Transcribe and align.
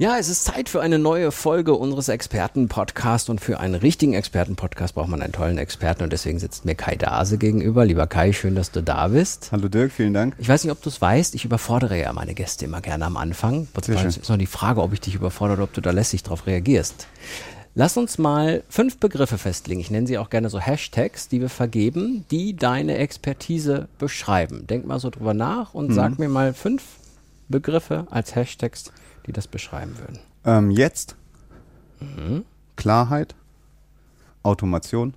Ja, 0.00 0.16
es 0.16 0.28
ist 0.28 0.44
Zeit 0.44 0.68
für 0.68 0.80
eine 0.80 1.00
neue 1.00 1.32
Folge 1.32 1.74
unseres 1.74 2.08
Expertenpodcasts 2.08 3.28
und 3.30 3.40
für 3.40 3.58
einen 3.58 3.74
richtigen 3.74 4.14
Expertenpodcast 4.14 4.94
braucht 4.94 5.08
man 5.08 5.20
einen 5.22 5.32
tollen 5.32 5.58
Experten 5.58 6.04
und 6.04 6.12
deswegen 6.12 6.38
sitzt 6.38 6.64
mir 6.64 6.76
Kai 6.76 6.94
Dase 6.94 7.36
gegenüber. 7.36 7.84
Lieber 7.84 8.06
Kai, 8.06 8.32
schön, 8.32 8.54
dass 8.54 8.70
du 8.70 8.80
da 8.80 9.08
bist. 9.08 9.48
Hallo 9.50 9.66
Dirk, 9.68 9.90
vielen 9.90 10.14
Dank. 10.14 10.36
Ich 10.38 10.48
weiß 10.48 10.62
nicht, 10.62 10.70
ob 10.70 10.80
du 10.82 10.88
es 10.88 11.00
weißt, 11.00 11.34
ich 11.34 11.44
überfordere 11.44 11.98
ja 12.00 12.12
meine 12.12 12.34
Gäste 12.34 12.64
immer 12.64 12.80
gerne 12.80 13.06
am 13.06 13.16
Anfang. 13.16 13.66
Schön. 13.84 14.06
ist 14.06 14.28
noch 14.28 14.36
die 14.36 14.46
Frage, 14.46 14.82
ob 14.82 14.92
ich 14.92 15.00
dich 15.00 15.16
überfordere 15.16 15.56
oder 15.56 15.64
ob 15.64 15.72
du 15.72 15.80
da 15.80 15.90
lässig 15.90 16.22
drauf 16.22 16.46
reagierst. 16.46 17.08
Lass 17.74 17.96
uns 17.96 18.18
mal 18.18 18.62
fünf 18.68 18.98
Begriffe 18.98 19.36
festlegen. 19.36 19.80
Ich 19.80 19.90
nenne 19.90 20.06
sie 20.06 20.18
auch 20.18 20.30
gerne 20.30 20.48
so 20.48 20.60
Hashtags, 20.60 21.26
die 21.26 21.40
wir 21.40 21.48
vergeben, 21.48 22.24
die 22.30 22.54
deine 22.54 22.98
Expertise 22.98 23.88
beschreiben. 23.98 24.64
Denk 24.68 24.86
mal 24.86 25.00
so 25.00 25.10
drüber 25.10 25.34
nach 25.34 25.74
und 25.74 25.88
Mhm. 25.88 25.94
sag 25.94 26.18
mir 26.20 26.28
mal 26.28 26.54
fünf 26.54 26.84
Begriffe 27.48 28.06
als 28.10 28.36
Hashtags, 28.36 28.92
die 29.26 29.32
das 29.32 29.46
beschreiben 29.48 29.96
würden. 29.98 30.18
Ähm, 30.44 30.70
jetzt 30.70 31.16
Mhm. 32.00 32.44
Klarheit, 32.76 33.34
Automation, 34.42 35.14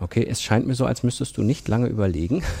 Okay, 0.00 0.26
es 0.28 0.42
scheint 0.42 0.66
mir 0.66 0.74
so, 0.74 0.84
als 0.84 1.04
müsstest 1.04 1.36
du 1.36 1.42
nicht 1.44 1.68
lange 1.68 1.86
überlegen. 1.86 2.42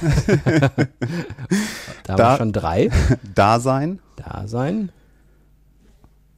da 2.04 2.12
haben 2.12 2.16
Da- 2.16 2.16
wir 2.34 2.36
schon 2.38 2.52
drei. 2.52 2.88
Dasein 3.34 3.98
Da 4.16 4.46
sein. 4.46 4.90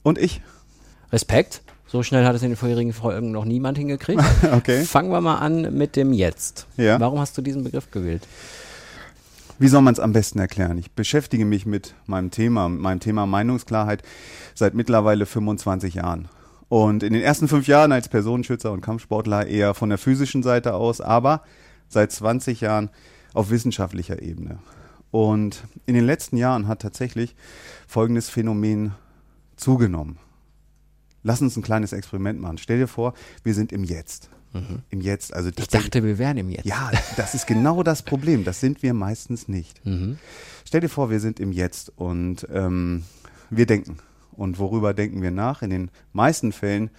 und 0.03 0.17
ich. 0.17 0.41
Respekt. 1.11 1.61
So 1.87 2.01
schnell 2.03 2.25
hat 2.25 2.35
es 2.35 2.41
in 2.41 2.49
den 2.49 2.57
vorherigen 2.57 2.91
Folgen 2.91 3.31
noch 3.31 3.45
niemand 3.45 3.77
hingekriegt. 3.77 4.23
Okay. 4.51 4.83
Fangen 4.83 5.11
wir 5.11 5.21
mal 5.21 5.37
an 5.37 5.75
mit 5.77 5.95
dem 5.95 6.11
Jetzt. 6.11 6.65
Ja. 6.77 6.99
Warum 6.99 7.19
hast 7.19 7.37
du 7.37 7.41
diesen 7.43 7.63
Begriff 7.63 7.91
gewählt? 7.91 8.27
Wie 9.57 9.69
soll 9.69 9.81
man 9.81 9.93
es 9.93 10.01
am 10.01 10.11
besten 10.11 10.39
erklären? 10.39 10.77
Ich 10.77 10.91
beschäftige 10.91 11.45
mich 11.45 11.65
mit 11.65 11.95
meinem 12.07 12.29
Thema, 12.29 12.67
mit 12.67 12.81
meinem 12.81 12.99
Thema 12.99 13.25
Meinungsklarheit 13.25 14.03
seit 14.53 14.73
mittlerweile 14.73 15.25
25 15.25 15.93
Jahren. 15.93 16.27
Und 16.67 17.03
in 17.03 17.13
den 17.13 17.21
ersten 17.21 17.47
fünf 17.47 17.65
Jahren 17.65 17.93
als 17.93 18.09
Personenschützer 18.09 18.73
und 18.73 18.81
Kampfsportler 18.81 19.47
eher 19.47 19.73
von 19.73 19.87
der 19.87 19.97
physischen 19.97 20.43
Seite 20.43 20.73
aus, 20.73 20.99
aber 20.99 21.41
seit 21.87 22.11
20 22.11 22.59
Jahren 22.59 22.89
auf 23.33 23.49
wissenschaftlicher 23.49 24.21
Ebene. 24.21 24.59
Und 25.11 25.63
in 25.85 25.95
den 25.95 26.05
letzten 26.05 26.35
Jahren 26.35 26.67
hat 26.67 26.81
tatsächlich 26.81 27.33
folgendes 27.87 28.29
Phänomen 28.29 28.91
zugenommen. 29.55 30.17
Lass 31.23 31.41
uns 31.41 31.55
ein 31.55 31.63
kleines 31.63 31.93
Experiment 31.93 32.41
machen. 32.41 32.57
Stell 32.57 32.79
dir 32.79 32.87
vor, 32.87 33.13
wir 33.43 33.53
sind 33.53 33.71
im 33.71 33.85
Jetzt. 33.85 34.29
Im 34.89 35.01
Jetzt. 35.01 35.33
Also 35.33 35.49
Ich 35.55 35.67
dachte, 35.67 36.03
wir 36.03 36.17
wären 36.17 36.37
im 36.37 36.49
Jetzt. 36.49 36.65
ja, 36.65 36.91
das 37.17 37.35
ist 37.35 37.47
genau 37.47 37.83
das 37.83 38.03
Problem. 38.03 38.43
Das 38.43 38.59
sind 38.59 38.83
wir 38.83 38.93
meistens 38.93 39.47
nicht. 39.47 39.85
Mhm. 39.85 40.17
Stell 40.65 40.81
dir 40.81 40.89
vor, 40.89 41.09
wir 41.09 41.19
sind 41.19 41.39
im 41.39 41.51
Jetzt 41.51 41.91
und 41.97 42.47
ähm, 42.51 43.03
wir 43.49 43.65
denken. 43.65 43.97
Und 44.31 44.59
worüber 44.59 44.93
denken 44.93 45.21
wir 45.21 45.31
nach? 45.31 45.61
In 45.61 45.69
den 45.69 45.91
meisten 46.13 46.51
Fällen 46.51 46.89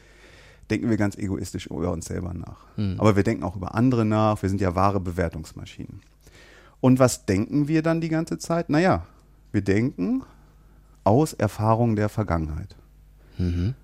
denken 0.70 0.88
wir 0.90 0.96
ganz 0.96 1.16
egoistisch 1.16 1.66
über 1.66 1.92
uns 1.92 2.06
selber 2.06 2.32
nach. 2.34 2.66
Aber 2.98 3.14
wir 3.16 3.22
denken 3.22 3.44
auch 3.44 3.56
über 3.56 3.74
andere 3.74 4.04
nach. 4.04 4.42
Wir 4.42 4.48
sind 4.48 4.60
ja 4.60 4.74
wahre 4.74 5.00
Bewertungsmaschinen. 5.00 6.00
Und 6.80 6.98
was 6.98 7.26
denken 7.26 7.68
wir 7.68 7.82
dann 7.82 8.00
die 8.00 8.08
ganze 8.08 8.38
Zeit? 8.38 8.68
Naja, 8.70 9.06
wir 9.52 9.62
denken 9.62 10.22
aus 11.04 11.32
Erfahrungen 11.32 11.96
der 11.96 12.08
Vergangenheit. 12.08 12.74
Mhm. 13.38 13.74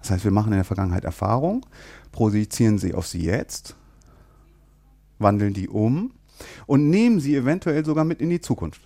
Das 0.00 0.10
heißt, 0.10 0.24
wir 0.24 0.30
machen 0.30 0.52
in 0.52 0.58
der 0.58 0.64
Vergangenheit 0.64 1.04
Erfahrungen, 1.04 1.64
projizieren 2.12 2.78
sie 2.78 2.94
auf 2.94 3.06
sie 3.06 3.22
jetzt, 3.24 3.76
wandeln 5.18 5.52
die 5.52 5.68
um 5.68 6.12
und 6.66 6.88
nehmen 6.88 7.20
sie 7.20 7.36
eventuell 7.36 7.84
sogar 7.84 8.04
mit 8.04 8.20
in 8.20 8.30
die 8.30 8.40
Zukunft. 8.40 8.80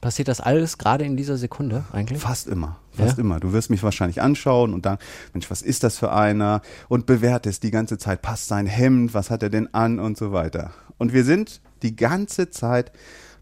Passiert 0.00 0.26
das 0.26 0.40
alles 0.40 0.78
gerade 0.78 1.04
in 1.04 1.16
dieser 1.16 1.36
Sekunde 1.36 1.84
eigentlich? 1.92 2.20
Fast 2.20 2.48
immer, 2.48 2.80
fast 2.90 3.18
Ja? 3.18 3.22
immer. 3.22 3.38
Du 3.38 3.52
wirst 3.52 3.70
mich 3.70 3.84
wahrscheinlich 3.84 4.20
anschauen 4.20 4.74
und 4.74 4.84
dann, 4.84 4.98
Mensch, 5.32 5.48
was 5.48 5.62
ist 5.62 5.84
das 5.84 5.96
für 5.96 6.12
einer? 6.12 6.60
Und 6.88 7.06
bewertest 7.06 7.62
die 7.62 7.70
ganze 7.70 7.98
Zeit, 7.98 8.20
passt 8.20 8.48
sein 8.48 8.66
Hemd, 8.66 9.14
was 9.14 9.30
hat 9.30 9.44
er 9.44 9.50
denn 9.50 9.72
an 9.72 10.00
und 10.00 10.16
so 10.18 10.32
weiter. 10.32 10.72
Und 10.98 11.12
wir 11.12 11.24
sind 11.24 11.60
die 11.82 11.94
ganze 11.94 12.50
Zeit 12.50 12.90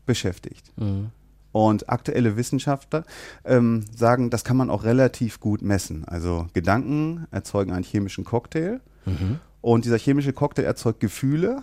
beschäftigt. 0.05 0.71
Mhm. 0.77 1.11
Und 1.53 1.89
aktuelle 1.89 2.37
Wissenschaftler 2.37 3.05
ähm, 3.45 3.85
sagen, 3.97 4.31
das 4.31 4.45
kann 4.45 4.57
man 4.57 4.71
auch 4.71 4.85
relativ 4.85 5.41
gut 5.41 5.63
messen. 5.63 6.05
Also 6.05 6.47
Gedanken 6.53 7.27
erzeugen 7.31 7.73
einen 7.73 7.85
chemischen 7.85 8.25
Cocktail 8.25 8.81
Mhm. 9.07 9.39
und 9.63 9.87
dieser 9.87 9.99
chemische 9.99 10.33
Cocktail 10.35 10.65
erzeugt 10.65 11.01
Gefühle 11.01 11.63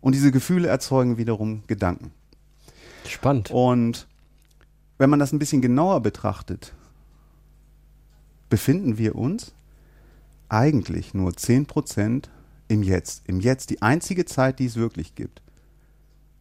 und 0.00 0.14
diese 0.14 0.30
Gefühle 0.30 0.68
erzeugen 0.68 1.18
wiederum 1.18 1.64
Gedanken. 1.66 2.12
Spannend. 3.06 3.50
Und 3.50 4.06
wenn 4.98 5.10
man 5.10 5.18
das 5.18 5.32
ein 5.32 5.38
bisschen 5.40 5.60
genauer 5.60 6.00
betrachtet, 6.00 6.72
befinden 8.48 8.98
wir 8.98 9.16
uns 9.16 9.52
eigentlich 10.48 11.12
nur 11.14 11.30
10% 11.30 12.24
im 12.68 12.82
Jetzt. 12.82 13.22
Im 13.26 13.40
Jetzt, 13.40 13.70
die 13.70 13.82
einzige 13.82 14.24
Zeit, 14.24 14.58
die 14.58 14.66
es 14.66 14.76
wirklich 14.76 15.14
gibt. 15.14 15.42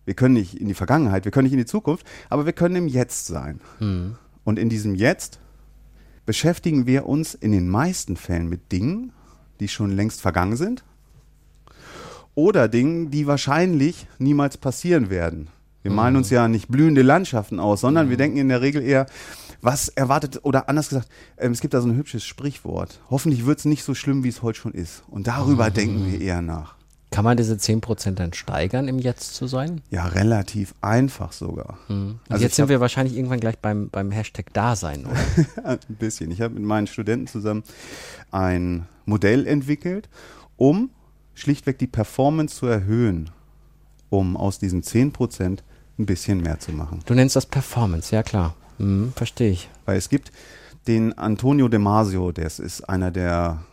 Wir 0.10 0.16
können 0.16 0.34
nicht 0.34 0.56
in 0.56 0.68
die 0.68 0.74
Vergangenheit, 0.74 1.26
wir 1.26 1.32
können 1.32 1.44
nicht 1.44 1.54
in 1.54 1.60
die 1.60 1.68
Zukunft, 1.68 2.04
aber 2.30 2.48
wir 2.48 2.54
können 2.54 2.76
im 2.76 2.88
Jetzt 2.88 3.28
sein. 3.28 3.62
Mhm. 3.80 4.16
Und 4.44 4.58
in 4.58 4.68
diesem 4.68 4.96
Jetzt 4.96 5.38
beschäftigen 6.26 6.88
wir 6.88 7.06
uns 7.06 7.36
in 7.36 7.52
den 7.52 7.70
meisten 7.70 8.18
Fällen 8.18 8.50
mit 8.50 8.72
Dingen, 8.72 9.12
die 9.60 9.68
schon 9.68 9.92
längst 9.92 10.20
vergangen 10.20 10.58
sind 10.58 10.84
oder 12.34 12.68
Dingen, 12.68 13.12
die 13.12 13.28
wahrscheinlich 13.28 14.08
niemals 14.18 14.58
passieren 14.58 15.12
werden. 15.12 15.50
Wir 15.84 15.92
malen 15.92 16.16
uns 16.16 16.32
ja 16.32 16.48
nicht 16.48 16.70
blühende 16.70 17.04
Landschaften 17.04 17.60
aus, 17.60 17.82
sondern 17.82 18.10
wir 18.10 18.18
denken 18.18 18.38
in 18.40 18.50
der 18.50 18.62
Regel 18.62 18.82
eher, 18.82 19.06
was 19.62 19.90
erwartet, 19.90 20.40
oder 20.42 20.70
anders 20.70 20.90
gesagt, 20.90 21.08
ähm, 21.38 21.52
es 21.52 21.62
gibt 21.62 21.76
da 21.76 21.82
so 21.82 21.88
ein 21.88 21.96
hübsches 21.96 22.24
Sprichwort. 22.24 23.00
Hoffentlich 23.12 23.46
wird 23.46 23.60
es 23.60 23.66
nicht 23.66 23.84
so 23.84 23.94
schlimm, 23.94 24.24
wie 24.24 24.30
es 24.30 24.42
heute 24.42 24.58
schon 24.58 24.74
ist. 24.74 25.04
Und 25.08 25.28
darüber 25.28 25.70
denken 25.70 26.12
wir 26.12 26.20
eher 26.20 26.42
nach. 26.42 26.79
Kann 27.12 27.26
man 27.26 27.38
diese 27.38 27.56
10% 27.56 28.12
dann 28.12 28.34
steigern, 28.34 28.88
im 28.88 29.00
Jetzt 29.00 29.34
zu 29.34 29.48
sein? 29.48 29.82
Ja, 29.90 30.06
relativ 30.06 30.76
einfach 30.82 31.32
sogar. 31.32 31.80
Und 31.88 32.20
Also 32.30 32.44
jetzt 32.44 32.56
sind 32.56 32.70
wir 32.70 32.80
wahrscheinlich 32.80 33.16
irgendwann 33.18 33.40
gleich 33.40 33.58
beim, 33.58 33.90
beim 33.90 34.12
Hashtag 34.12 34.54
Dasein, 34.54 35.06
oder? 35.08 35.18
Ein 35.64 35.80
bisschen. 35.98 36.30
Ich 36.30 36.42
habe 36.42 36.54
mit 36.54 36.64
meinen 36.64 36.86
Studenten 36.88 37.26
zusammen 37.28 37.64
ein 38.32 38.88
Modell 39.06 39.48
entwickelt, 39.48 40.08
um 40.56 40.92
schlichtweg 41.34 41.80
die 41.80 41.88
Performance 41.88 42.56
zu 42.56 42.68
erhöhen, 42.68 43.32
um 44.10 44.38
aus 44.38 44.60
diesen 44.60 44.84
10% 44.84 45.60
ein 45.98 46.06
bisschen 46.06 46.42
mehr 46.42 46.60
zu 46.60 46.72
machen. 46.72 47.00
Du 47.06 47.14
nennst 47.16 47.36
das 47.36 47.46
Performance, 47.48 48.14
ja 48.16 48.24
klar. 48.24 48.56
Mhm, 48.78 49.14
verstehe 49.16 49.52
ich. 49.52 49.70
Weil 49.86 49.98
es 49.98 50.10
gibt 50.10 50.32
den 50.88 51.18
Antonio 51.18 51.68
De 51.68 51.80
Masio, 51.80 52.32
der 52.32 52.46
ist 52.46 52.88
einer 52.88 53.12
der 53.12 53.64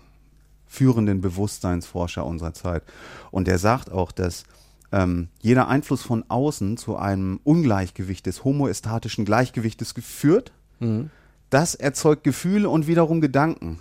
führenden 0.66 1.20
Bewusstseinsforscher 1.20 2.24
unserer 2.26 2.54
Zeit. 2.54 2.82
Und 3.30 3.46
der 3.48 3.58
sagt 3.58 3.90
auch, 3.92 4.12
dass 4.12 4.44
ähm, 4.92 5.28
jeder 5.40 5.68
Einfluss 5.68 6.02
von 6.02 6.24
außen 6.28 6.76
zu 6.76 6.96
einem 6.96 7.40
Ungleichgewicht 7.44 8.26
des 8.26 8.44
homoestatischen 8.44 9.24
Gleichgewichtes 9.24 9.94
geführt. 9.94 10.52
Mhm. 10.80 11.10
Das 11.50 11.74
erzeugt 11.74 12.24
Gefühle 12.24 12.68
und 12.68 12.86
wiederum 12.86 13.20
Gedanken. 13.20 13.80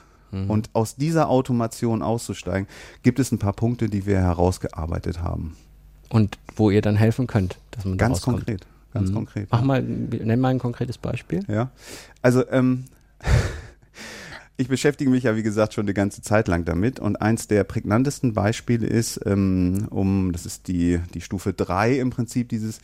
Und 0.50 0.69
aus 0.73 0.97
dieser 0.97 1.29
Automation 1.29 2.01
auszusteigen, 2.01 2.68
gibt 3.03 3.19
es 3.19 3.31
ein 3.31 3.40
paar 3.40 3.53
Punkte, 3.53 3.88
die 3.88 4.06
wir 4.06 4.17
herausgearbeitet 4.19 5.22
haben. 5.22 5.56
Und 6.09 6.38
wo 6.57 6.69
ihr 6.69 6.81
dann 6.81 6.97
helfen 6.97 7.25
könnt, 7.25 7.57
dass 7.72 7.85
man 7.85 7.97
Ganz 7.97 8.22
konkret. 8.22 8.67
Ganz 8.91 9.11
Mhm. 9.11 9.16
konkret. 9.16 9.47
Mach 9.52 9.61
mal, 9.61 9.81
nenn 9.81 10.40
mal 10.41 10.49
ein 10.49 10.59
konkretes 10.59 10.97
Beispiel. 10.97 11.40
Ja, 11.47 11.70
also 12.22 12.46
ähm, 12.49 12.84
ich 14.57 14.67
beschäftige 14.67 15.09
mich 15.09 15.23
ja, 15.23 15.35
wie 15.35 15.43
gesagt, 15.43 15.73
schon 15.73 15.85
eine 15.85 15.93
ganze 15.93 16.22
Zeit 16.22 16.47
lang 16.47 16.63
damit. 16.66 16.99
Und 16.99 17.17
eins 17.17 17.47
der 17.47 17.63
prägnantesten 17.63 18.34
Beispiele 18.34 18.87
ist, 18.87 19.19
ähm, 19.25 19.87
um, 19.90 20.31
das 20.31 20.46
ist 20.46 20.67
die, 20.67 20.99
die 21.13 21.22
Stufe 21.22 21.53
3 21.53 21.99
im 21.99 22.09
Prinzip 22.09 22.49
dieses, 22.49 22.79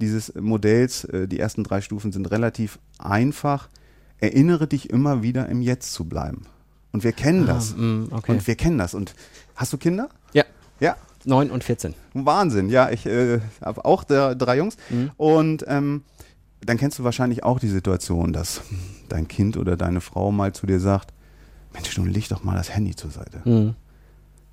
dieses 0.00 0.34
Modells. 0.34 1.04
Äh, 1.04 1.28
die 1.28 1.38
ersten 1.38 1.64
drei 1.64 1.82
Stufen 1.82 2.12
sind 2.12 2.30
relativ 2.30 2.78
einfach. 2.98 3.68
Erinnere 4.18 4.66
dich 4.66 4.90
immer 4.90 5.22
wieder 5.22 5.48
im 5.48 5.60
Jetzt 5.60 5.92
zu 5.92 6.04
bleiben. 6.04 6.46
Und 6.92 7.04
wir 7.04 7.12
kennen 7.12 7.46
das. 7.46 7.74
Ah, 7.74 7.80
mm, 7.80 8.08
okay. 8.10 8.32
Und 8.32 8.46
wir 8.46 8.54
kennen 8.56 8.78
das. 8.78 8.94
Und 8.94 9.14
hast 9.54 9.72
du 9.72 9.78
Kinder? 9.78 10.08
Ja, 10.32 10.44
Ja, 10.80 10.96
9 11.24 11.50
und 11.50 11.62
14. 11.62 11.94
Wahnsinn, 12.14 12.70
ja, 12.70 12.90
ich 12.90 13.04
äh, 13.04 13.40
habe 13.60 13.84
auch 13.84 14.04
drei 14.04 14.56
Jungs. 14.56 14.76
Mhm. 14.88 15.10
Und 15.18 15.64
ähm, 15.68 16.02
dann 16.60 16.76
kennst 16.76 16.98
du 16.98 17.04
wahrscheinlich 17.04 17.44
auch 17.44 17.58
die 17.58 17.68
Situation, 17.68 18.32
dass 18.32 18.62
dein 19.08 19.28
Kind 19.28 19.56
oder 19.56 19.76
deine 19.76 20.00
Frau 20.00 20.30
mal 20.30 20.52
zu 20.52 20.66
dir 20.66 20.80
sagt, 20.80 21.12
Mensch, 21.72 21.96
nun 21.96 22.08
leg 22.08 22.28
doch 22.28 22.44
mal 22.44 22.56
das 22.56 22.74
Handy 22.74 22.94
zur 22.94 23.10
Seite. 23.10 23.40
Mhm. 23.44 23.74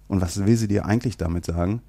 Und 0.08 0.22
was 0.22 0.46
will 0.46 0.56
sie 0.56 0.68
dir 0.68 0.86
eigentlich 0.86 1.18
damit 1.18 1.46
sagen? 1.46 1.82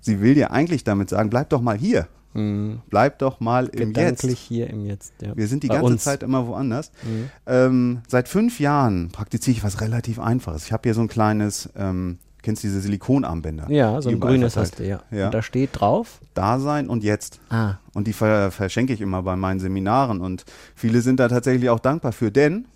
Sie 0.00 0.20
will 0.20 0.34
dir 0.34 0.50
eigentlich 0.50 0.84
damit 0.84 1.10
sagen, 1.10 1.30
bleib 1.30 1.50
doch 1.50 1.60
mal 1.60 1.76
hier. 1.76 2.08
Mhm. 2.32 2.80
Bleib 2.88 3.18
doch 3.18 3.40
mal 3.40 3.66
im 3.66 3.92
Gedanklich 3.92 4.32
Jetzt. 4.32 4.48
hier 4.48 4.70
im 4.70 4.86
Jetzt. 4.86 5.12
Ja. 5.20 5.36
Wir 5.36 5.46
sind 5.48 5.62
die 5.62 5.68
Bei 5.68 5.74
ganze 5.76 5.92
uns. 5.92 6.04
Zeit 6.04 6.22
immer 6.22 6.46
woanders. 6.46 6.92
Mhm. 7.02 7.30
Ähm, 7.46 8.00
seit 8.08 8.28
fünf 8.28 8.60
Jahren 8.60 9.10
praktiziere 9.10 9.56
ich 9.56 9.64
was 9.64 9.80
relativ 9.80 10.18
Einfaches. 10.18 10.66
Ich 10.66 10.72
habe 10.72 10.82
hier 10.84 10.94
so 10.94 11.00
ein 11.02 11.08
kleines, 11.08 11.68
ähm, 11.76 12.18
kennst 12.42 12.62
du 12.62 12.68
diese 12.68 12.80
Silikonarmbänder? 12.80 13.70
Ja, 13.70 14.00
so 14.02 14.08
ein 14.10 14.20
grünes 14.20 14.56
hast 14.56 14.78
du, 14.78 14.86
ja. 14.86 15.02
Ja. 15.10 15.26
Und 15.26 15.34
da 15.34 15.42
steht 15.42 15.70
drauf. 15.80 16.20
Dasein 16.34 16.88
und 16.88 17.04
jetzt. 17.04 17.40
Ah. 17.50 17.74
Und 17.94 18.06
die 18.06 18.12
ver 18.12 18.50
verschenke 18.50 18.92
ich 18.92 19.00
immer 19.00 19.22
bei 19.22 19.36
meinen 19.36 19.60
Seminaren. 19.60 20.20
Und 20.20 20.44
viele 20.74 21.00
sind 21.00 21.20
da 21.20 21.28
tatsächlich 21.28 21.70
auch 21.70 21.80
dankbar 21.80 22.12
für, 22.12 22.30
denn 22.30 22.66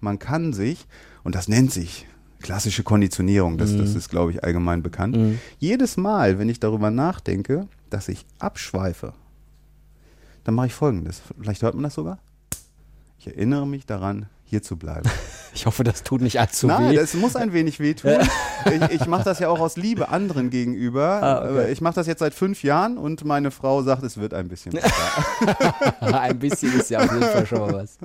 man 0.00 0.18
kann 0.18 0.52
sich, 0.52 0.86
und 1.24 1.34
das 1.34 1.48
nennt 1.48 1.72
sich 1.72 2.06
klassische 2.40 2.82
Konditionierung, 2.82 3.58
das, 3.58 3.76
das 3.76 3.94
ist, 3.94 4.08
glaube 4.08 4.30
ich, 4.32 4.42
allgemein 4.44 4.82
bekannt, 4.82 5.14
Mhm. 5.16 5.38
jedes 5.58 5.98
Mal, 5.98 6.38
wenn 6.38 6.48
ich 6.48 6.58
darüber 6.58 6.90
nachdenke, 6.90 7.68
dass 7.90 8.08
ich 8.08 8.24
abschweife, 8.38 9.12
dann 10.44 10.54
mache 10.54 10.68
ich 10.68 10.74
folgendes. 10.74 11.20
Vielleicht 11.38 11.62
hört 11.62 11.74
man 11.74 11.82
das 11.84 11.94
sogar. 11.94 12.18
Ich 13.18 13.26
erinnere 13.26 13.66
mich 13.66 13.84
daran, 13.84 14.26
hier 14.50 14.62
zu 14.62 14.76
bleiben. 14.76 15.08
Ich 15.52 15.66
hoffe, 15.66 15.82
das 15.82 16.04
tut 16.04 16.20
nicht 16.20 16.38
allzu 16.38 16.68
Nein, 16.68 16.92
weh. 16.92 16.94
das 16.94 17.12
muss 17.14 17.34
ein 17.34 17.52
wenig 17.52 17.80
wehtun. 17.80 18.18
ich 18.66 19.00
ich 19.00 19.06
mache 19.08 19.24
das 19.24 19.40
ja 19.40 19.48
auch 19.48 19.58
aus 19.58 19.76
Liebe 19.76 20.08
anderen 20.08 20.48
gegenüber. 20.48 21.20
Ah, 21.20 21.44
okay. 21.44 21.72
Ich 21.72 21.80
mache 21.80 21.96
das 21.96 22.06
jetzt 22.06 22.20
seit 22.20 22.34
fünf 22.34 22.62
Jahren 22.62 22.96
und 22.96 23.24
meine 23.24 23.50
Frau 23.50 23.82
sagt, 23.82 24.04
es 24.04 24.16
wird 24.16 24.32
ein 24.32 24.46
bisschen 24.46 24.70
besser. 24.70 24.92
ein 26.00 26.38
bisschen 26.38 26.78
ist 26.78 26.88
ja 26.88 27.00
auf 27.00 27.10
jeden 27.10 27.24
Fall 27.24 27.46
schon 27.46 27.58
mal 27.58 27.72
was. 27.72 27.98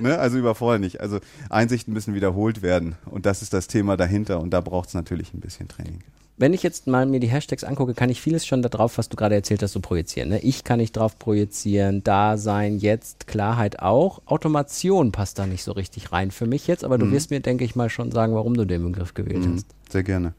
ne? 0.00 0.18
Also 0.18 0.36
überfordern 0.36 0.82
nicht. 0.82 1.00
Also 1.00 1.18
Einsichten 1.48 1.94
müssen 1.94 2.12
wiederholt 2.12 2.60
werden. 2.60 2.96
Und 3.06 3.24
das 3.24 3.40
ist 3.40 3.54
das 3.54 3.66
Thema 3.66 3.96
dahinter. 3.96 4.38
Und 4.38 4.50
da 4.50 4.60
braucht 4.60 4.88
es 4.88 4.94
natürlich 4.94 5.32
ein 5.32 5.40
bisschen 5.40 5.66
Training. 5.66 6.04
Wenn 6.40 6.54
ich 6.54 6.62
jetzt 6.62 6.86
mal 6.86 7.04
mir 7.04 7.20
die 7.20 7.28
Hashtags 7.28 7.64
angucke, 7.64 7.92
kann 7.92 8.08
ich 8.08 8.22
vieles 8.22 8.46
schon 8.46 8.62
darauf, 8.62 8.96
was 8.96 9.10
du 9.10 9.16
gerade 9.16 9.34
erzählt 9.34 9.62
hast, 9.62 9.72
so 9.72 9.80
projizieren. 9.80 10.30
Ne? 10.30 10.38
Ich 10.40 10.64
kann 10.64 10.78
nicht 10.78 10.96
drauf 10.96 11.18
projizieren, 11.18 12.02
Dasein, 12.02 12.78
jetzt, 12.78 13.26
Klarheit 13.26 13.80
auch. 13.80 14.22
Automation 14.24 15.12
passt 15.12 15.38
da 15.38 15.46
nicht 15.46 15.62
so 15.62 15.72
richtig 15.72 16.12
rein 16.12 16.30
für 16.30 16.46
mich 16.46 16.66
jetzt, 16.66 16.82
aber 16.82 16.96
du 16.96 17.10
wirst 17.12 17.30
mir, 17.30 17.40
denke 17.40 17.64
ich 17.64 17.76
mal, 17.76 17.90
schon 17.90 18.10
sagen, 18.10 18.34
warum 18.34 18.54
du 18.54 18.64
den 18.64 18.82
Begriff 18.84 19.12
gewählt 19.12 19.44
Mhm, 19.44 19.56
hast. 19.56 19.66
Sehr 19.90 20.02
gerne. 20.02 20.32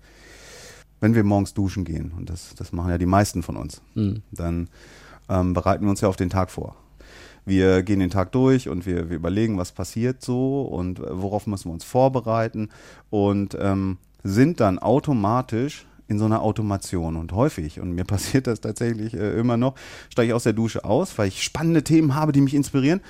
Wenn 1.02 1.14
wir 1.14 1.24
morgens 1.24 1.54
duschen 1.54 1.86
gehen, 1.86 2.12
und 2.18 2.32
das, 2.32 2.56
das 2.56 2.72
machen 2.72 2.90
ja 2.90 2.98
die 2.98 3.06
meisten 3.06 3.44
von 3.44 3.56
uns, 3.56 3.84
Mhm. 3.94 4.24
dann 4.32 4.70
ähm, 5.30 5.54
bereiten 5.54 5.84
wir 5.86 5.92
uns 5.92 6.02
ja 6.02 6.10
auf 6.10 6.16
den 6.16 6.32
Tag 6.32 6.50
vor. 6.50 6.76
Wir 7.46 7.84
gehen 7.84 8.00
den 8.00 8.10
Tag 8.10 8.32
durch 8.32 8.70
und 8.70 8.88
wir, 8.88 9.10
wir 9.12 9.18
überlegen, 9.18 9.60
was 9.60 9.72
passiert 9.72 10.24
so 10.24 10.64
und 10.64 11.00
worauf 11.00 11.46
müssen 11.46 11.70
wir 11.70 11.74
uns 11.74 11.84
vorbereiten 11.84 12.70
und 13.12 13.56
ähm, 13.60 13.98
sind 14.24 14.60
dann 14.60 14.78
automatisch 14.78 15.88
in 16.12 16.20
so 16.20 16.26
einer 16.26 16.42
Automation 16.42 17.16
und 17.16 17.32
häufig, 17.32 17.80
und 17.80 17.94
mir 17.94 18.04
passiert 18.16 18.46
das 18.46 18.62
tatsächlich 18.62 19.14
äh, 19.14 19.40
immer 19.40 19.58
noch, 19.58 19.76
steige 20.10 20.30
ich 20.30 20.34
aus 20.34 20.44
der 20.44 20.54
Dusche 20.54 20.86
aus, 20.86 21.18
weil 21.18 21.30
ich 21.30 21.42
spannende 21.42 21.84
Themen 21.84 22.14
habe, 22.14 22.34
die 22.34 22.42
mich 22.42 22.54
inspirieren 22.54 23.02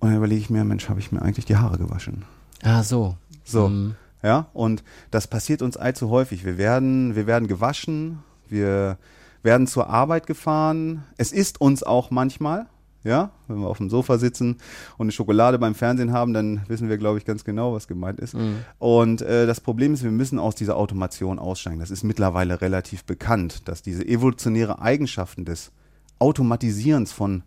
und 0.00 0.10
dann 0.10 0.18
überlege 0.18 0.40
ich 0.40 0.50
mir, 0.50 0.64
Mensch, 0.64 0.88
habe 0.88 1.00
ich 1.00 1.12
mir 1.12 1.22
eigentlich 1.22 1.46
die 1.46 1.56
Haare 1.56 1.78
gewaschen? 1.78 2.24
Ah, 2.62 2.82
so. 2.82 3.16
So. 3.44 3.68
Mhm. 3.68 3.94
Ja, 4.22 4.48
und 4.52 4.82
das 5.10 5.28
passiert 5.28 5.62
uns 5.62 5.76
allzu 5.76 6.10
häufig. 6.10 6.44
Wir 6.44 6.58
werden, 6.58 7.14
wir 7.14 7.26
werden 7.26 7.48
gewaschen, 7.48 8.18
wir 8.48 8.98
werden 9.42 9.66
zur 9.66 9.88
Arbeit 9.88 10.26
gefahren. 10.26 11.04
Es 11.16 11.32
ist 11.32 11.60
uns 11.60 11.82
auch 11.82 12.10
manchmal, 12.10 12.66
ja, 13.06 13.30
wenn 13.48 13.60
wir 13.60 13.68
auf 13.68 13.78
dem 13.78 13.88
Sofa 13.88 14.18
sitzen 14.18 14.56
und 14.98 15.06
eine 15.06 15.12
Schokolade 15.12 15.58
beim 15.58 15.74
Fernsehen 15.74 16.12
haben, 16.12 16.32
dann 16.32 16.62
wissen 16.68 16.88
wir, 16.88 16.98
glaube 16.98 17.18
ich, 17.18 17.24
ganz 17.24 17.44
genau, 17.44 17.72
was 17.72 17.86
gemeint 17.86 18.20
ist. 18.20 18.34
Und 18.78 19.22
äh, 19.22 19.46
das 19.46 19.60
Problem 19.60 19.94
ist, 19.94 20.02
wir 20.02 20.10
müssen 20.10 20.38
aus 20.38 20.54
dieser 20.54 20.76
Automation 20.76 21.38
aussteigen. 21.38 21.78
Das 21.78 21.90
ist 21.90 22.02
mittlerweile 22.02 22.60
relativ 22.60 23.04
bekannt, 23.04 23.68
dass 23.68 23.82
diese 23.82 24.06
evolutionäre 24.06 24.80
Eigenschaften 24.80 25.44
des 25.44 25.70
Automatisierens 26.18 27.12
von 27.12 27.42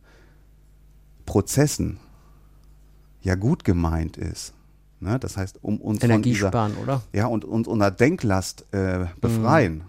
Prozessen 1.25 1.99
ja 3.21 3.35
gut 3.35 3.63
gemeint 3.63 4.17
ist. 4.17 4.53
Ne? 4.99 5.19
Das 5.19 5.37
heißt, 5.37 5.59
um 5.61 5.79
uns 5.79 5.99
von 5.99 6.09
Energie 6.09 6.33
dieser, 6.33 6.49
sparen, 6.49 6.75
oder? 6.77 7.01
ja, 7.13 7.27
und 7.27 7.45
uns 7.45 7.67
unserer 7.67 7.91
Denklast 7.91 8.65
äh, 8.71 9.05
befreien. 9.21 9.83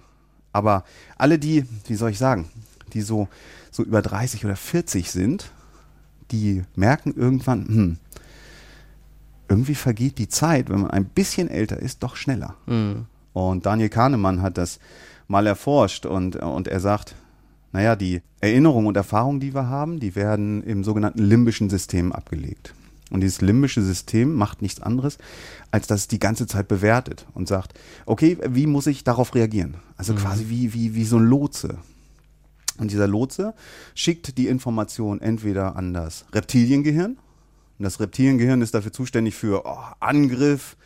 Aber 0.52 0.84
alle 1.16 1.38
die, 1.38 1.64
wie 1.86 1.94
soll 1.94 2.10
ich 2.10 2.18
sagen, 2.18 2.50
die 2.92 3.02
so, 3.02 3.28
so 3.70 3.82
über 3.82 4.02
30 4.02 4.44
oder 4.44 4.56
40 4.56 5.10
sind, 5.10 5.52
die 6.32 6.62
merken 6.74 7.14
irgendwann, 7.14 7.66
hm, 7.66 7.98
irgendwie 9.48 9.74
vergeht 9.74 10.18
die 10.18 10.28
Zeit, 10.28 10.70
wenn 10.70 10.82
man 10.82 10.90
ein 10.90 11.06
bisschen 11.06 11.48
älter 11.48 11.78
ist, 11.78 12.02
doch 12.02 12.16
schneller. 12.16 12.54
Mhm. 12.66 13.06
Und 13.32 13.66
Daniel 13.66 13.88
Kahnemann 13.88 14.42
hat 14.42 14.58
das 14.58 14.78
mal 15.28 15.46
erforscht 15.46 16.06
und, 16.06 16.36
und 16.36 16.68
er 16.68 16.80
sagt, 16.80 17.14
naja, 17.72 17.96
die 17.96 18.22
Erinnerungen 18.40 18.88
und 18.88 18.96
Erfahrungen, 18.96 19.40
die 19.40 19.54
wir 19.54 19.68
haben, 19.68 20.00
die 20.00 20.14
werden 20.16 20.62
im 20.62 20.82
sogenannten 20.82 21.22
limbischen 21.22 21.70
System 21.70 22.12
abgelegt. 22.12 22.74
Und 23.10 23.20
dieses 23.20 23.40
limbische 23.40 23.82
System 23.82 24.34
macht 24.34 24.62
nichts 24.62 24.80
anderes, 24.80 25.18
als 25.72 25.88
dass 25.88 26.02
es 26.02 26.08
die 26.08 26.20
ganze 26.20 26.46
Zeit 26.46 26.68
bewertet 26.68 27.26
und 27.34 27.48
sagt, 27.48 27.74
okay, 28.06 28.38
wie 28.48 28.66
muss 28.66 28.86
ich 28.86 29.02
darauf 29.02 29.34
reagieren? 29.34 29.74
Also 29.96 30.14
quasi 30.14 30.48
wie, 30.48 30.74
wie, 30.74 30.94
wie 30.94 31.04
so 31.04 31.16
ein 31.16 31.24
Lotse. 31.24 31.78
Und 32.80 32.90
dieser 32.90 33.06
Lotse 33.06 33.54
schickt 33.94 34.38
die 34.38 34.48
Information 34.48 35.20
entweder 35.20 35.76
an 35.76 35.92
das 35.92 36.24
Reptiliengehirn. 36.32 37.12
Und 37.78 37.84
das 37.84 38.00
Reptiliengehirn 38.00 38.62
ist 38.62 38.74
dafür 38.74 38.92
zuständig 38.92 39.34
für 39.34 39.66
oh, 39.66 39.78
Angriff, 40.00 40.76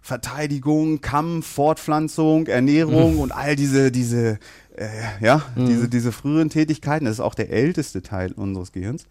Verteidigung, 0.00 1.00
Kampf, 1.00 1.46
Fortpflanzung, 1.46 2.46
Ernährung 2.46 3.18
und 3.18 3.32
all 3.32 3.56
diese, 3.56 3.92
diese, 3.92 4.38
äh, 4.76 4.88
ja, 5.20 5.42
diese, 5.56 5.88
diese 5.88 6.12
früheren 6.12 6.48
Tätigkeiten. 6.48 7.04
Das 7.04 7.14
ist 7.14 7.20
auch 7.20 7.34
der 7.34 7.50
älteste 7.50 8.00
Teil 8.00 8.32
unseres 8.32 8.72
Gehirns. 8.72 9.06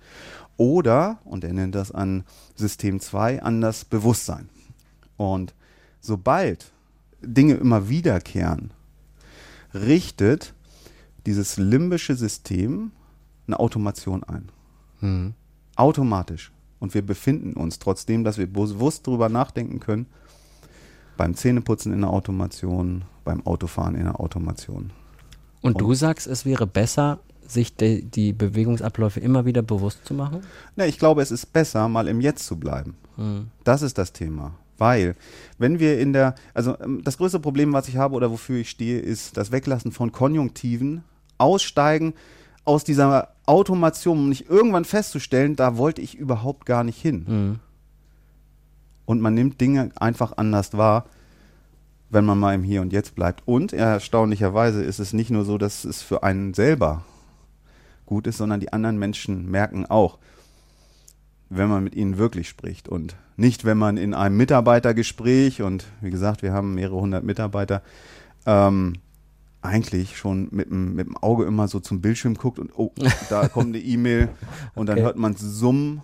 Oder, 0.57 1.19
und 1.25 1.43
er 1.43 1.53
nennt 1.53 1.75
das 1.75 1.91
an 1.91 2.23
System 2.55 2.99
2, 2.99 3.43
an 3.43 3.61
das 3.61 3.85
Bewusstsein. 3.85 4.49
Und 5.15 5.53
sobald 6.01 6.71
Dinge 7.21 7.55
immer 7.55 7.89
wiederkehren, 7.89 8.71
richtet 9.73 10.53
dieses 11.29 11.57
limbische 11.57 12.15
System 12.15 12.91
eine 13.45 13.59
Automation 13.59 14.23
ein. 14.23 14.49
Mhm. 14.99 15.33
Automatisch. 15.75 16.51
Und 16.79 16.95
wir 16.95 17.03
befinden 17.03 17.53
uns, 17.53 17.77
trotzdem, 17.77 18.23
dass 18.23 18.39
wir 18.39 18.47
bewusst 18.51 19.05
darüber 19.05 19.29
nachdenken 19.29 19.79
können, 19.79 20.07
beim 21.17 21.35
Zähneputzen 21.35 21.93
in 21.93 22.01
der 22.01 22.09
Automation, 22.09 23.03
beim 23.25 23.45
Autofahren 23.45 23.93
in 23.93 24.05
der 24.05 24.19
Automation. 24.19 24.89
Und 25.61 25.79
du 25.79 25.93
sagst, 25.93 26.25
es 26.25 26.45
wäre 26.45 26.65
besser, 26.65 27.19
sich 27.45 27.75
de, 27.75 28.01
die 28.01 28.33
Bewegungsabläufe 28.33 29.19
immer 29.19 29.45
wieder 29.45 29.61
bewusst 29.61 30.05
zu 30.05 30.15
machen? 30.15 30.41
Na, 30.75 30.87
ich 30.87 30.97
glaube, 30.97 31.21
es 31.21 31.29
ist 31.29 31.53
besser, 31.53 31.87
mal 31.89 32.07
im 32.07 32.21
Jetzt 32.21 32.45
zu 32.47 32.57
bleiben. 32.57 32.95
Mhm. 33.17 33.47
Das 33.63 33.83
ist 33.83 33.99
das 33.99 34.13
Thema. 34.13 34.55
Weil, 34.79 35.15
wenn 35.59 35.79
wir 35.79 35.99
in 35.99 36.13
der, 36.13 36.33
also 36.53 36.79
ähm, 36.79 37.03
das 37.03 37.17
größte 37.17 37.39
Problem, 37.39 37.73
was 37.73 37.87
ich 37.87 37.97
habe 37.97 38.15
oder 38.15 38.31
wofür 38.31 38.59
ich 38.59 38.69
stehe, 38.69 38.99
ist 38.99 39.37
das 39.37 39.51
Weglassen 39.51 39.91
von 39.91 40.11
Konjunktiven, 40.11 41.03
Aussteigen 41.39 42.13
aus 42.65 42.83
dieser 42.83 43.29
Automation, 43.45 44.19
um 44.19 44.29
nicht 44.29 44.49
irgendwann 44.49 44.85
festzustellen, 44.85 45.55
da 45.55 45.77
wollte 45.77 46.01
ich 46.01 46.15
überhaupt 46.15 46.65
gar 46.65 46.83
nicht 46.83 47.01
hin. 47.01 47.25
Mhm. 47.27 47.59
Und 49.05 49.21
man 49.21 49.33
nimmt 49.33 49.59
Dinge 49.59 49.89
einfach 49.95 50.33
anders 50.37 50.77
wahr, 50.77 51.05
wenn 52.11 52.25
man 52.25 52.39
mal 52.39 52.53
im 52.53 52.63
Hier 52.63 52.81
und 52.81 52.93
Jetzt 52.93 53.15
bleibt. 53.15 53.41
Und 53.47 53.73
erstaunlicherweise 53.73 54.83
ist 54.83 54.99
es 54.99 55.13
nicht 55.13 55.31
nur 55.31 55.45
so, 55.45 55.57
dass 55.57 55.83
es 55.83 56.01
für 56.01 56.21
einen 56.21 56.53
selber 56.53 57.03
gut 58.05 58.27
ist, 58.27 58.37
sondern 58.37 58.59
die 58.59 58.73
anderen 58.73 58.97
Menschen 58.97 59.49
merken 59.49 59.85
auch, 59.85 60.17
wenn 61.49 61.69
man 61.69 61.83
mit 61.83 61.95
ihnen 61.95 62.17
wirklich 62.17 62.49
spricht 62.49 62.87
und 62.87 63.15
nicht, 63.37 63.65
wenn 63.65 63.77
man 63.77 63.97
in 63.97 64.13
einem 64.13 64.37
Mitarbeitergespräch 64.37 65.61
und 65.61 65.85
wie 66.01 66.11
gesagt, 66.11 66.41
wir 66.43 66.53
haben 66.53 66.75
mehrere 66.75 66.99
hundert 66.99 67.23
Mitarbeiter, 67.23 67.81
ähm, 68.45 68.93
eigentlich 69.61 70.17
schon 70.17 70.47
mit 70.51 70.69
dem, 70.69 70.95
mit 70.95 71.07
dem 71.07 71.17
Auge 71.17 71.45
immer 71.45 71.67
so 71.67 71.79
zum 71.79 72.01
Bildschirm 72.01 72.35
guckt 72.35 72.59
und 72.59 72.71
oh, 72.77 72.93
da 73.29 73.47
kommt 73.47 73.75
eine 73.75 73.79
E-Mail 73.83 74.29
und 74.75 74.85
dann 74.87 74.97
Okay. 74.99 75.05
hört 75.05 75.17
man 75.17 75.35
Summen 75.35 76.01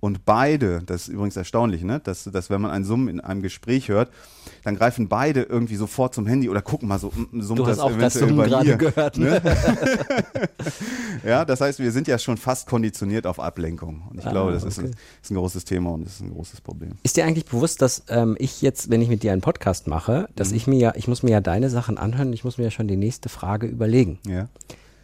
und 0.00 0.24
beide, 0.24 0.80
das 0.86 1.02
ist 1.02 1.08
übrigens 1.08 1.36
erstaunlich, 1.36 1.82
ne? 1.82 2.00
dass, 2.04 2.24
dass 2.24 2.50
wenn 2.50 2.60
man 2.60 2.70
ein 2.70 2.84
Summen 2.84 3.08
in 3.08 3.20
einem 3.20 3.42
Gespräch 3.42 3.88
hört, 3.88 4.10
dann 4.62 4.76
greifen 4.76 5.08
beide 5.08 5.42
irgendwie 5.42 5.74
sofort 5.76 6.14
zum 6.14 6.26
Handy 6.26 6.48
oder 6.48 6.62
gucken 6.62 6.88
mal 6.88 6.98
so, 7.00 7.08
mm, 7.08 7.40
summt 7.40 7.58
Du 7.58 7.66
hast 7.66 7.78
das 7.78 7.80
auch 7.80 7.96
das 7.98 8.14
Summen 8.14 8.36
gerade 8.48 8.76
gehört, 8.78 9.18
ne? 9.18 9.42
Ja, 11.24 11.44
das 11.44 11.60
heißt, 11.60 11.78
wir 11.80 11.90
sind 11.92 12.06
ja 12.08 12.18
schon 12.18 12.36
fast 12.36 12.68
konditioniert 12.68 13.26
auf 13.26 13.40
Ablenkung. 13.40 14.02
Und 14.10 14.18
ich 14.20 14.26
Ah, 14.26 14.30
glaube, 14.30 14.52
das 14.52 14.62
ist, 14.64 14.78
okay. 14.78 14.88
ein, 14.88 14.94
ist 15.22 15.30
ein 15.30 15.34
großes 15.36 15.64
Thema 15.64 15.90
und 15.90 16.04
das 16.04 16.14
ist 16.14 16.20
ein 16.20 16.30
großes 16.32 16.60
Problem. 16.60 16.92
Ist 17.02 17.16
dir 17.16 17.24
eigentlich 17.24 17.46
bewusst, 17.46 17.82
dass 17.82 18.04
ähm, 18.08 18.36
ich 18.38 18.62
jetzt, 18.62 18.90
wenn 18.90 19.02
ich 19.02 19.08
mit 19.08 19.22
dir 19.22 19.32
einen 19.32 19.40
Podcast 19.40 19.86
mache, 19.88 20.28
dass 20.36 20.50
Mhm. 20.50 20.56
ich 20.56 20.66
mir 20.68 20.78
ja, 20.78 20.92
ich 20.94 21.08
muss 21.08 21.22
mir 21.22 21.30
ja 21.32 21.40
deine 21.40 21.70
Sachen 21.70 21.98
anhören, 21.98 22.32
ich 22.32 22.44
muss 22.44 22.56
mir 22.58 22.64
ja 22.64 22.70
schon 22.70 22.88
die 22.88 22.96
nächste 22.96 23.28
Frage 23.28 23.66
überlegen. 23.66 24.18
Ja, 24.26 24.48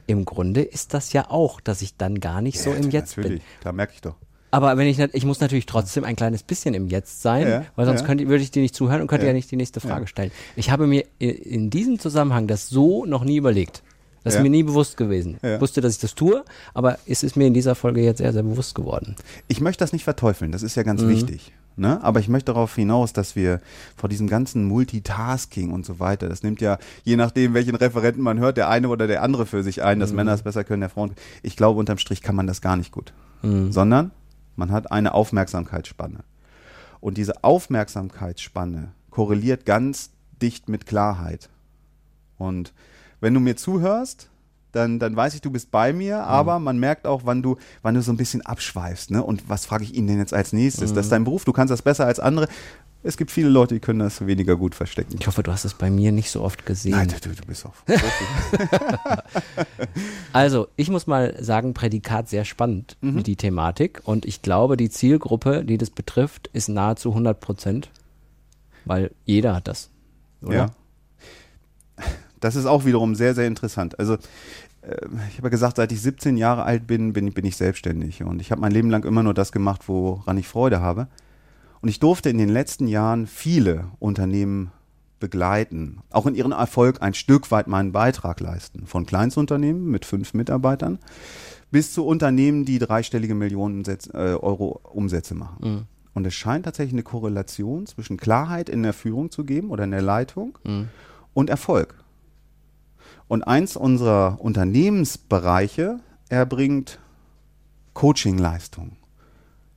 Im 0.06 0.24
Grunde 0.24 0.62
ist 0.62 0.94
das 0.94 1.12
ja 1.12 1.30
auch, 1.30 1.60
dass 1.60 1.82
ich 1.82 1.96
dann 1.96 2.20
gar 2.20 2.40
nicht 2.42 2.60
so 2.60 2.70
Ja, 2.70 2.76
im 2.76 2.90
Jetzt 2.90 3.16
natürlich. 3.16 3.40
bin. 3.40 3.60
Klar, 3.60 3.72
merke 3.74 3.92
ich 3.94 4.00
doch. 4.02 4.14
Aber 4.54 4.76
wenn 4.76 4.86
ich 4.86 4.98
ich 4.98 5.24
muss 5.24 5.40
natürlich 5.40 5.66
trotzdem 5.66 6.04
ein 6.04 6.14
kleines 6.16 6.42
bisschen 6.42 6.74
im 6.74 6.86
Jetzt 6.88 7.22
sein, 7.22 7.46
Ja, 7.48 7.64
weil 7.76 7.86
sonst 7.86 8.02
ja. 8.02 8.06
könnte, 8.06 8.28
würde 8.28 8.42
ich 8.44 8.50
dir 8.50 8.62
nicht 8.62 8.74
zuhören 8.74 9.00
und 9.00 9.08
könnte 9.08 9.24
ja, 9.26 9.30
Ja. 9.30 9.34
nicht 9.34 9.50
die 9.50 9.56
nächste 9.56 9.80
Frage 9.80 10.06
stellen. 10.06 10.30
Ich 10.54 10.70
habe 10.70 10.86
mir 10.86 11.04
in 11.18 11.70
diesem 11.70 11.98
Zusammenhang 11.98 12.46
das 12.46 12.68
so 12.68 13.04
noch 13.04 13.24
nie 13.24 13.36
überlegt. 13.36 13.82
Das 14.22 14.36
ist 14.36 14.42
mir 14.42 14.48
nie 14.48 14.62
bewusst 14.62 14.96
gewesen. 14.96 15.38
Ich 15.42 15.60
wusste, 15.60 15.80
dass 15.82 15.92
ich 15.94 15.98
das 16.00 16.14
tue, 16.14 16.44
aber 16.72 16.98
es 17.06 17.22
ist 17.22 17.36
mir 17.36 17.46
in 17.46 17.52
dieser 17.52 17.74
Folge 17.74 18.00
jetzt 18.02 18.18
sehr, 18.18 18.32
sehr 18.32 18.42
bewusst 18.42 18.74
geworden. 18.74 19.16
Ich 19.48 19.60
möchte 19.60 19.84
das 19.84 19.92
nicht 19.92 20.04
verteufeln, 20.04 20.50
das 20.52 20.62
ist 20.62 20.76
ja 20.76 20.82
ganz 20.82 21.02
Mhm. 21.02 21.08
wichtig. 21.10 21.52
Ne? 21.76 22.02
Aber 22.04 22.20
ich 22.20 22.28
möchte 22.28 22.52
darauf 22.52 22.74
hinaus, 22.76 23.12
dass 23.12 23.34
wir 23.36 23.60
vor 23.96 24.08
diesem 24.08 24.28
ganzen 24.28 24.64
Multitasking 24.64 25.72
und 25.72 25.84
so 25.84 25.98
weiter, 25.98 26.28
das 26.28 26.42
nimmt 26.44 26.60
ja, 26.60 26.78
je 27.02 27.16
nachdem, 27.16 27.52
welchen 27.52 27.74
Referenten 27.74 28.22
man 28.22 28.38
hört, 28.38 28.56
der 28.56 28.68
eine 28.70 28.88
oder 28.88 29.06
der 29.08 29.22
andere 29.22 29.44
für 29.44 29.62
sich 29.62 29.82
ein, 29.82 29.98
dass 29.98 30.10
Mhm. 30.10 30.16
Männer 30.16 30.34
es 30.34 30.42
besser 30.42 30.62
können, 30.64 30.80
der 30.80 30.90
Frauen. 30.90 31.10
Ich 31.42 31.56
glaube, 31.56 31.78
unterm 31.80 31.98
Strich 31.98 32.22
kann 32.22 32.36
man 32.36 32.46
das 32.46 32.60
gar 32.60 32.76
nicht 32.76 32.92
gut. 32.92 33.12
Mhm. 33.42 33.72
Sondern 33.72 34.12
man 34.56 34.70
hat 34.70 34.90
eine 34.92 35.14
Aufmerksamkeitsspanne. 35.14 36.24
Und 37.00 37.18
diese 37.18 37.44
Aufmerksamkeitsspanne 37.44 38.92
korreliert 39.10 39.66
ganz 39.66 40.10
dicht 40.40 40.68
mit 40.68 40.86
Klarheit. 40.86 41.50
Und 42.38 42.72
wenn 43.20 43.34
du 43.34 43.40
mir 43.40 43.56
zuhörst, 43.56 44.30
dann, 44.72 44.98
dann 44.98 45.14
weiß 45.14 45.34
ich, 45.34 45.40
du 45.40 45.50
bist 45.50 45.70
bei 45.70 45.92
mir, 45.92 46.24
aber 46.24 46.58
man 46.58 46.78
merkt 46.78 47.06
auch, 47.06 47.22
wann 47.24 47.42
du, 47.42 47.56
wann 47.82 47.94
du 47.94 48.02
so 48.02 48.12
ein 48.12 48.16
bisschen 48.16 48.42
abschweifst, 48.42 49.10
ne? 49.10 49.22
Und 49.22 49.48
was 49.48 49.66
frage 49.66 49.84
ich 49.84 49.94
ihn 49.94 50.06
denn 50.06 50.18
jetzt 50.18 50.34
als 50.34 50.52
nächstes? 50.52 50.92
Das 50.92 51.06
ist 51.06 51.12
dein 51.12 51.24
Beruf, 51.24 51.44
du 51.44 51.52
kannst 51.52 51.70
das 51.70 51.82
besser 51.82 52.06
als 52.06 52.18
andere. 52.18 52.48
Es 53.06 53.18
gibt 53.18 53.30
viele 53.30 53.50
Leute, 53.50 53.74
die 53.74 53.80
können 53.80 53.98
das 53.98 54.26
weniger 54.26 54.56
gut 54.56 54.74
verstecken. 54.74 55.16
Ich 55.20 55.26
hoffe, 55.26 55.42
du 55.42 55.52
hast 55.52 55.66
es 55.66 55.74
bei 55.74 55.90
mir 55.90 56.10
nicht 56.10 56.30
so 56.30 56.42
oft 56.42 56.64
gesehen. 56.64 56.92
Nein, 56.92 57.08
du, 57.08 57.28
du 57.28 57.46
bist 57.46 57.66
auch. 57.66 57.74
Also, 60.32 60.68
ich 60.76 60.90
muss 60.90 61.06
mal 61.06 61.36
sagen, 61.42 61.74
Prädikat 61.74 62.28
sehr 62.28 62.44
spannend, 62.44 62.96
Mhm. 63.02 63.22
die 63.22 63.36
Thematik. 63.36 64.00
Und 64.04 64.24
ich 64.24 64.42
glaube, 64.42 64.76
die 64.76 64.90
Zielgruppe, 64.90 65.64
die 65.64 65.78
das 65.78 65.90
betrifft, 65.90 66.48
ist 66.52 66.68
nahezu 66.68 67.10
100 67.10 67.40
Prozent. 67.40 67.90
Weil 68.84 69.10
jeder 69.24 69.54
hat 69.54 69.68
das. 69.68 69.90
Oder? 70.42 70.56
Ja. 70.56 70.70
Das 72.40 72.56
ist 72.56 72.66
auch 72.66 72.84
wiederum 72.84 73.14
sehr, 73.14 73.34
sehr 73.34 73.46
interessant. 73.46 73.98
Also, 73.98 74.14
äh, 74.14 74.18
ich 75.30 75.36
habe 75.36 75.44
ja 75.44 75.48
gesagt, 75.50 75.76
seit 75.76 75.92
ich 75.92 76.00
17 76.00 76.36
Jahre 76.36 76.64
alt 76.64 76.86
bin, 76.86 77.12
bin, 77.12 77.32
bin 77.32 77.44
ich 77.44 77.56
selbstständig. 77.56 78.24
Und 78.24 78.40
ich 78.40 78.50
habe 78.50 78.60
mein 78.60 78.72
Leben 78.72 78.90
lang 78.90 79.04
immer 79.04 79.22
nur 79.22 79.34
das 79.34 79.52
gemacht, 79.52 79.88
woran 79.88 80.36
ich 80.36 80.48
Freude 80.48 80.80
habe. 80.80 81.06
Und 81.84 81.90
ich 81.90 82.00
durfte 82.00 82.30
in 82.30 82.38
den 82.38 82.48
letzten 82.48 82.86
Jahren 82.88 83.26
viele 83.26 83.88
Unternehmen 83.98 84.72
begleiten, 85.20 85.98
auch 86.08 86.24
in 86.24 86.34
ihren 86.34 86.52
Erfolg 86.52 87.02
ein 87.02 87.12
Stück 87.12 87.50
weit 87.50 87.66
meinen 87.66 87.92
Beitrag 87.92 88.40
leisten. 88.40 88.86
Von 88.86 89.04
Kleinstunternehmen 89.04 89.90
mit 89.90 90.06
fünf 90.06 90.32
Mitarbeitern 90.32 90.98
bis 91.70 91.92
zu 91.92 92.06
Unternehmen, 92.06 92.64
die 92.64 92.78
dreistellige 92.78 93.34
Millionen 93.34 93.84
äh, 93.84 93.98
Euro 94.14 94.80
Umsätze 94.94 95.34
machen. 95.34 95.58
Mhm. 95.60 95.82
Und 96.14 96.26
es 96.26 96.32
scheint 96.32 96.64
tatsächlich 96.64 96.94
eine 96.94 97.02
Korrelation 97.02 97.84
zwischen 97.84 98.16
Klarheit 98.16 98.70
in 98.70 98.82
der 98.82 98.94
Führung 98.94 99.30
zu 99.30 99.44
geben 99.44 99.68
oder 99.68 99.84
in 99.84 99.90
der 99.90 100.00
Leitung 100.00 100.56
Mhm. 100.64 100.88
und 101.34 101.50
Erfolg. 101.50 102.02
Und 103.28 103.42
eins 103.42 103.76
unserer 103.76 104.38
Unternehmensbereiche 104.40 106.00
erbringt 106.30 106.98
Coachingleistung 107.92 108.92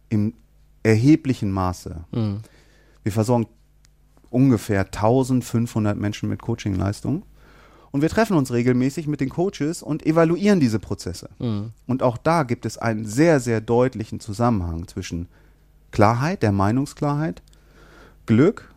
im 0.07 0.35
erheblichen 0.83 1.51
Maße. 1.51 2.03
Mhm. 2.11 2.39
Wir 3.03 3.11
versorgen 3.11 3.47
ungefähr 4.29 4.81
1500 4.85 5.97
Menschen 5.97 6.29
mit 6.29 6.41
Coachingleistung. 6.41 7.23
Und 7.91 8.01
wir 8.01 8.09
treffen 8.09 8.35
uns 8.35 8.51
regelmäßig 8.51 9.07
mit 9.07 9.21
den 9.21 9.29
Coaches 9.29 9.81
und 9.81 10.05
evaluieren 10.05 10.59
diese 10.59 10.77
Prozesse. 10.79 11.29
Mhm. 11.39 11.71
Und 11.87 12.03
auch 12.03 12.17
da 12.17 12.43
gibt 12.43 12.65
es 12.65 12.77
einen 12.77 13.05
sehr, 13.05 13.39
sehr 13.39 13.61
deutlichen 13.61 14.19
Zusammenhang 14.19 14.87
zwischen 14.87 15.27
Klarheit, 15.91 16.43
der 16.43 16.51
Meinungsklarheit, 16.51 17.41
Glück, 18.25 18.69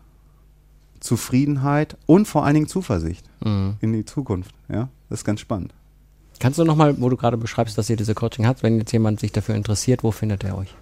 Zufriedenheit 1.01 1.97
und 2.05 2.27
vor 2.27 2.45
allen 2.45 2.53
Dingen 2.55 2.67
Zuversicht 2.67 3.25
Mhm. 3.43 3.75
in 3.81 3.91
die 3.93 4.05
Zukunft. 4.05 4.53
Ja, 4.69 4.87
das 5.09 5.19
ist 5.19 5.25
ganz 5.25 5.41
spannend. 5.41 5.73
Kannst 6.39 6.57
du 6.57 6.63
nochmal, 6.63 6.99
wo 6.99 7.09
du 7.09 7.17
gerade 7.17 7.37
beschreibst, 7.37 7.77
dass 7.77 7.89
ihr 7.89 7.97
diese 7.97 8.15
Coaching 8.15 8.45
habt, 8.47 8.63
wenn 8.63 8.77
jetzt 8.77 8.91
jemand 8.91 9.19
sich 9.19 9.31
dafür 9.31 9.55
interessiert, 9.55 10.03
wo 10.03 10.11
findet 10.11 10.43
er 10.43 10.57
euch? 10.57 10.73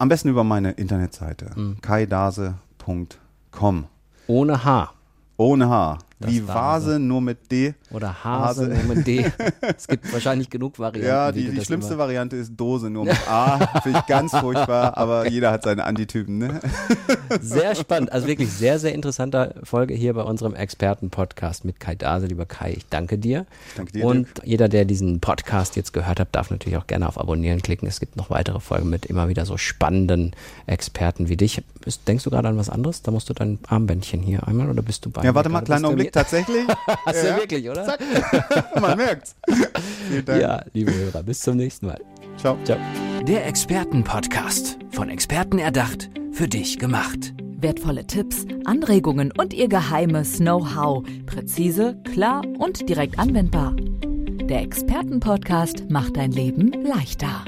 Am 0.00 0.08
besten 0.08 0.30
über 0.30 0.44
meine 0.44 0.70
Internetseite 0.72 1.50
Mhm. 1.54 1.80
kaidase.com. 1.82 3.84
Ohne 4.26 4.64
H. 4.64 4.94
Ohne 5.36 5.68
H. 5.68 5.98
Das 6.20 6.30
Wie. 6.30 6.46
Vase, 6.46 6.98
nur 6.98 7.22
mit 7.22 7.50
D. 7.50 7.74
Oder 7.90 8.22
Hase, 8.22 8.68
Hase. 8.68 8.68
nur 8.68 8.94
mit 8.94 9.06
D. 9.06 9.24
es 9.76 9.88
gibt 9.88 10.12
wahrscheinlich 10.12 10.50
genug 10.50 10.78
Varianten. 10.78 11.08
Ja, 11.08 11.32
die, 11.32 11.48
die 11.50 11.64
schlimmste 11.64 11.94
immer- 11.94 12.02
Variante 12.02 12.36
ist 12.36 12.52
Dose, 12.56 12.90
nur 12.90 13.06
mit 13.06 13.16
A. 13.28 13.80
Finde 13.82 14.00
ich 14.00 14.06
ganz 14.06 14.36
furchtbar, 14.36 14.98
aber 14.98 15.30
jeder 15.30 15.50
hat 15.50 15.62
seine 15.62 15.84
Antitypen. 15.84 16.36
Ne? 16.36 16.60
Sehr 17.40 17.74
spannend. 17.74 18.12
Also 18.12 18.26
wirklich 18.26 18.50
sehr, 18.52 18.78
sehr 18.78 18.92
interessanter 18.92 19.54
Folge 19.62 19.94
hier 19.94 20.12
bei 20.12 20.22
unserem 20.22 20.54
Experten-Podcast 20.54 21.64
mit 21.64 21.80
Kai 21.80 21.94
Dase. 21.94 22.26
Lieber 22.26 22.44
Kai, 22.44 22.74
ich 22.76 22.86
danke 22.90 23.16
dir. 23.16 23.46
Danke 23.76 23.92
dir, 23.92 24.04
Und 24.04 24.28
jeder, 24.44 24.68
der 24.68 24.84
diesen 24.84 25.20
Podcast 25.20 25.74
jetzt 25.76 25.92
gehört 25.94 26.20
hat, 26.20 26.28
darf 26.32 26.50
natürlich 26.50 26.76
auch 26.76 26.86
gerne 26.86 27.08
auf 27.08 27.18
Abonnieren 27.18 27.62
klicken. 27.62 27.88
Es 27.88 27.98
gibt 27.98 28.16
noch 28.16 28.28
weitere 28.28 28.60
Folgen 28.60 28.90
mit 28.90 29.06
immer 29.06 29.28
wieder 29.28 29.46
so 29.46 29.56
spannenden 29.56 30.32
Experten 30.66 31.28
wie 31.30 31.36
dich. 31.38 31.62
Bist, 31.82 32.06
denkst 32.06 32.24
du 32.24 32.30
gerade 32.30 32.48
an 32.48 32.58
was 32.58 32.68
anderes? 32.68 33.02
Da 33.02 33.10
musst 33.10 33.30
du 33.30 33.34
dein 33.34 33.58
Armbändchen 33.66 34.20
hier 34.20 34.46
einmal 34.46 34.68
oder 34.68 34.82
bist 34.82 35.04
du 35.06 35.10
bei 35.10 35.22
Ja, 35.22 35.34
warte 35.34 35.48
mal, 35.48 35.62
du 35.62 35.72
Augenblick, 35.72 36.12
tatsächlich. 36.12 36.66
Hast 37.06 37.22
du 37.22 37.26
Ja. 37.28 37.36
wirklich, 37.36 37.68
oder? 37.70 37.84
Zack. 37.86 38.00
Man 38.80 38.98
merkt's. 38.98 39.34
Vielen 40.08 40.24
Dank. 40.24 40.42
Ja, 40.42 40.62
liebe 40.74 40.92
Hörer, 40.94 41.22
bis 41.22 41.40
zum 41.40 41.56
nächsten 41.56 41.86
Mal. 41.86 42.00
Ciao. 42.36 42.58
Ciao. 42.64 42.78
Der 43.26 43.46
Expertenpodcast. 43.46 44.78
Von 44.90 45.08
Experten 45.08 45.58
erdacht, 45.58 46.10
für 46.32 46.48
dich 46.48 46.78
gemacht. 46.78 47.32
Wertvolle 47.58 48.06
Tipps, 48.06 48.44
Anregungen 48.64 49.32
und 49.36 49.54
ihr 49.54 49.68
geheimes 49.68 50.38
Know-how. 50.38 51.02
Präzise, 51.26 51.96
klar 52.12 52.42
und 52.58 52.88
direkt 52.88 53.18
anwendbar. 53.18 53.74
Der 53.76 54.62
Expertenpodcast 54.62 55.90
macht 55.90 56.16
dein 56.16 56.32
Leben 56.32 56.72
leichter. 56.84 57.44